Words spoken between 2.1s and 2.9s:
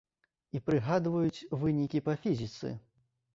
фізіцы.